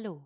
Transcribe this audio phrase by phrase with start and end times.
[0.00, 0.24] Hallo.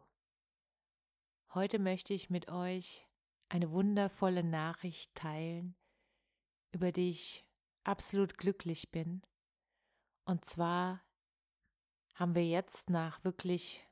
[1.55, 3.09] Heute möchte ich mit euch
[3.49, 5.77] eine wundervolle Nachricht teilen,
[6.73, 7.47] über die ich
[7.83, 9.23] absolut glücklich bin.
[10.27, 11.03] Und zwar
[12.15, 13.83] haben wir jetzt nach wirklich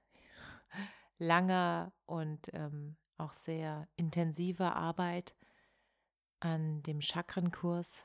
[1.19, 5.35] langer und ähm, auch sehr intensiver Arbeit
[6.41, 8.05] an dem Chakrenkurs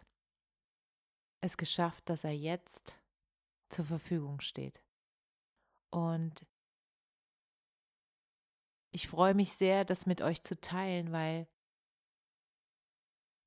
[1.41, 2.97] es geschafft, dass er jetzt
[3.67, 4.81] zur Verfügung steht.
[5.89, 6.47] Und
[8.95, 11.49] ich freue mich sehr, das mit euch zu teilen, weil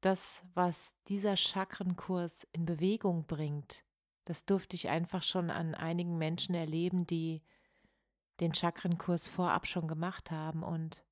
[0.02, 3.82] das, was dieser Chakrenkurs in Bewegung bringt,
[4.26, 7.42] das durfte ich einfach schon an einigen Menschen erleben, die
[8.40, 11.02] den Chakrenkurs vorab schon gemacht haben und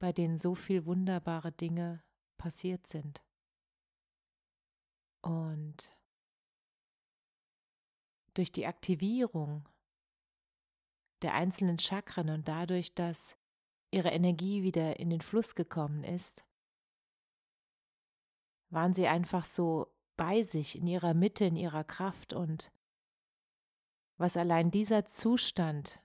[0.00, 2.02] bei denen so viel wunderbare Dinge
[2.38, 3.22] passiert sind.
[5.20, 5.96] Und
[8.34, 9.68] durch die Aktivierung
[11.22, 13.36] der einzelnen Chakren und dadurch, dass
[13.90, 16.44] ihre Energie wieder in den Fluss gekommen ist,
[18.70, 22.32] waren sie einfach so bei sich, in ihrer Mitte, in ihrer Kraft.
[22.32, 22.72] Und
[24.18, 26.02] was allein dieser Zustand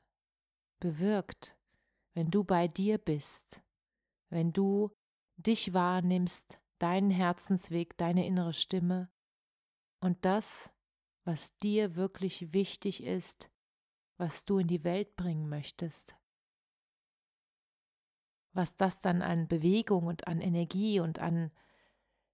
[0.80, 1.56] bewirkt,
[2.14, 3.62] wenn du bei dir bist,
[4.30, 4.92] wenn du
[5.38, 9.10] dich wahrnimmst, deinen Herzensweg, deine innere Stimme
[10.02, 10.70] und das,
[11.26, 13.50] was dir wirklich wichtig ist,
[14.18, 16.16] was du in die Welt bringen möchtest.
[18.54, 21.52] Was das dann an Bewegung und an Energie und an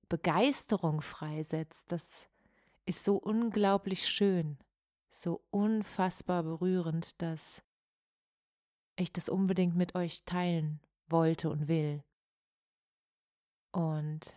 [0.08, 2.28] Begeisterung freisetzt, das
[2.86, 4.58] ist so unglaublich schön,
[5.10, 7.62] so unfassbar berührend, dass
[8.96, 12.04] ich das unbedingt mit euch teilen wollte und will.
[13.72, 14.32] Und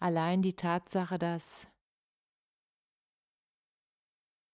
[0.00, 1.66] allein die Tatsache, dass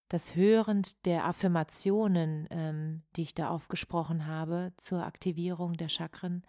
[0.09, 6.47] das Hören der Affirmationen, ähm, die ich da aufgesprochen habe zur Aktivierung der Chakren,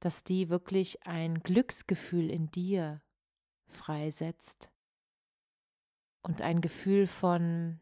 [0.00, 3.02] dass die wirklich ein Glücksgefühl in dir
[3.66, 4.70] freisetzt
[6.22, 7.80] und ein Gefühl von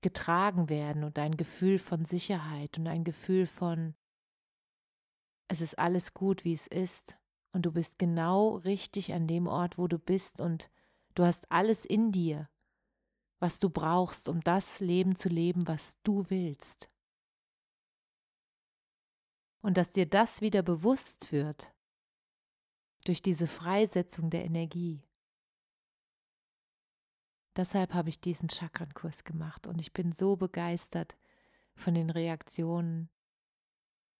[0.00, 3.94] getragen werden und ein Gefühl von Sicherheit und ein Gefühl von
[5.48, 7.16] es ist alles gut, wie es ist.
[7.52, 10.70] Und du bist genau richtig an dem Ort, wo du bist und
[11.14, 12.48] du hast alles in dir
[13.44, 16.90] was du brauchst, um das Leben zu leben, was du willst.
[19.60, 21.74] Und dass dir das wieder bewusst wird
[23.04, 25.06] durch diese Freisetzung der Energie.
[27.54, 31.14] Deshalb habe ich diesen Chakrankurs gemacht und ich bin so begeistert
[31.76, 33.10] von den Reaktionen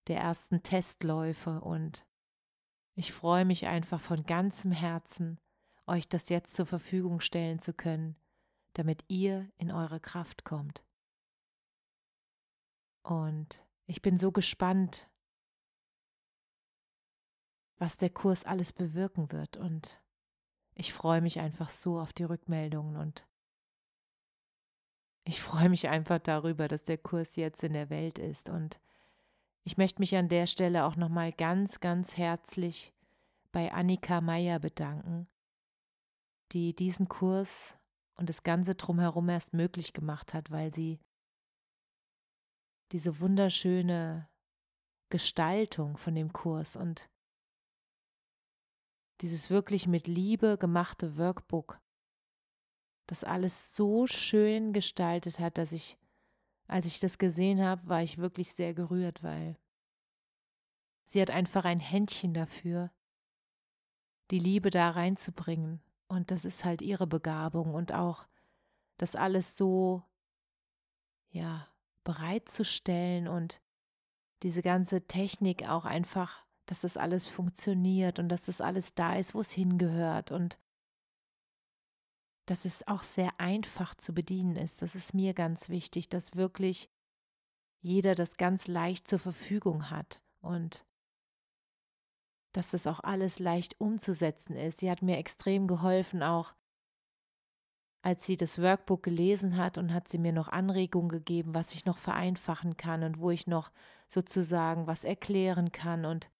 [0.06, 2.06] der ersten Testläufe und
[2.94, 5.40] ich freue mich einfach von ganzem Herzen,
[5.86, 8.16] euch das jetzt zur Verfügung stellen zu können,
[8.74, 10.84] damit ihr in eure Kraft kommt.
[13.02, 15.08] Und ich bin so gespannt,
[17.76, 19.56] was der Kurs alles bewirken wird.
[19.56, 20.02] Und
[20.74, 23.26] ich freue mich einfach so auf die Rückmeldungen und
[25.26, 28.50] ich freue mich einfach darüber, dass der Kurs jetzt in der Welt ist.
[28.50, 28.78] Und
[29.64, 32.92] ich möchte mich an der Stelle auch nochmal ganz, ganz herzlich
[33.50, 35.26] bei Annika Meyer bedanken,
[36.52, 37.76] die diesen Kurs
[38.16, 41.00] und das Ganze drumherum erst möglich gemacht hat, weil sie
[42.92, 44.28] diese wunderschöne
[45.10, 47.10] Gestaltung von dem Kurs und
[49.20, 51.80] dieses wirklich mit Liebe gemachte Workbook,
[53.06, 55.98] das alles so schön gestaltet hat, dass ich,
[56.66, 59.56] als ich das gesehen habe, war ich wirklich sehr gerührt, weil
[61.06, 62.90] sie hat einfach ein Händchen dafür,
[64.30, 68.26] die Liebe da reinzubringen und das ist halt ihre Begabung und auch
[68.96, 70.02] das alles so,
[71.30, 71.68] ja,
[72.04, 73.60] bereitzustellen und
[74.42, 79.34] diese ganze Technik auch einfach, dass das alles funktioniert und dass das alles da ist,
[79.34, 80.58] wo es hingehört und
[82.46, 84.82] dass es auch sehr einfach zu bedienen ist.
[84.82, 86.90] Das ist mir ganz wichtig, dass wirklich
[87.80, 90.84] jeder das ganz leicht zur Verfügung hat und
[92.54, 94.80] dass das auch alles leicht umzusetzen ist.
[94.80, 96.54] Sie hat mir extrem geholfen, auch
[98.00, 101.84] als sie das Workbook gelesen hat und hat sie mir noch Anregungen gegeben, was ich
[101.84, 103.72] noch vereinfachen kann und wo ich noch
[104.08, 106.04] sozusagen was erklären kann.
[106.04, 106.30] Und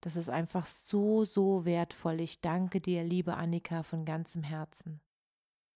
[0.00, 2.20] das ist einfach so, so wertvoll.
[2.20, 5.00] Ich danke dir, liebe Annika, von ganzem Herzen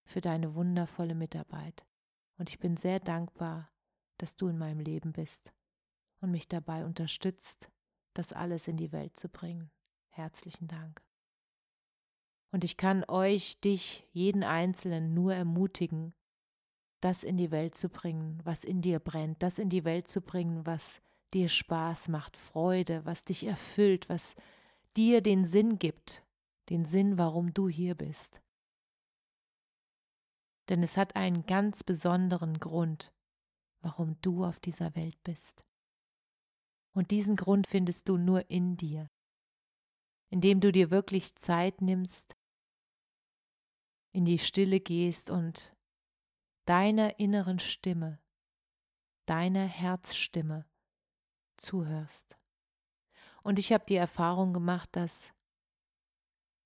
[0.04, 1.86] für deine wundervolle Mitarbeit.
[2.38, 3.70] Und ich bin sehr dankbar,
[4.18, 5.52] dass du in meinem Leben bist
[6.20, 7.70] und mich dabei unterstützt,
[8.14, 9.70] das alles in die Welt zu bringen.
[10.08, 11.02] Herzlichen Dank.
[12.50, 16.12] Und ich kann euch, dich, jeden Einzelnen nur ermutigen,
[17.00, 20.20] das in die Welt zu bringen, was in dir brennt, das in die Welt zu
[20.20, 21.00] bringen, was
[21.34, 24.34] dir Spaß macht, Freude, was dich erfüllt, was
[24.96, 26.22] dir den Sinn gibt,
[26.68, 28.40] den Sinn, warum du hier bist.
[30.68, 33.12] Denn es hat einen ganz besonderen Grund,
[33.80, 35.64] warum du auf dieser Welt bist.
[36.92, 39.10] Und diesen Grund findest du nur in dir,
[40.30, 42.36] indem du dir wirklich Zeit nimmst,
[44.12, 45.74] in die Stille gehst und
[46.66, 48.20] deiner inneren Stimme,
[49.26, 50.66] deiner Herzstimme
[51.56, 52.36] zuhörst.
[53.42, 55.32] Und ich habe die Erfahrung gemacht, dass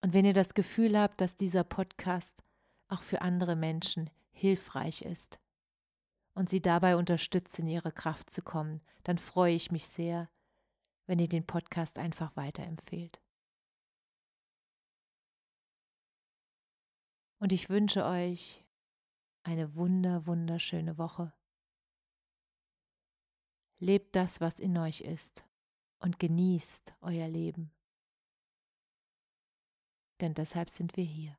[0.00, 2.42] Und wenn ihr das Gefühl habt, dass dieser Podcast
[2.88, 5.38] auch für andere Menschen hilfreich ist
[6.34, 10.30] und sie dabei unterstützt, in ihre Kraft zu kommen, dann freue ich mich sehr,
[11.06, 13.20] wenn ihr den Podcast einfach weiterempfehlt.
[17.40, 18.64] Und ich wünsche euch
[19.42, 21.32] eine wunder, wunderschöne Woche.
[23.78, 25.44] Lebt das, was in euch ist
[26.00, 27.72] und genießt euer Leben.
[30.20, 31.38] Denn deshalb sind wir hier.